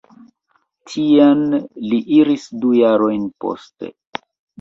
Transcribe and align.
Tien 0.93 1.43
li 1.91 1.99
iris 2.19 2.47
du 2.63 2.71
jarojn 2.79 3.29
poste. 3.45 3.93